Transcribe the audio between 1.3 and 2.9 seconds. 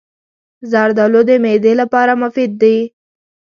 معدې لپاره مفید دی.